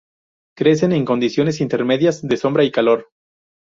Crecen 0.57 0.93
en 0.93 1.05
condiciones 1.05 1.61
intermedias 1.61 2.27
de 2.27 2.35
sombra 2.37 2.63
y 2.63 2.71
calor. 2.71 3.09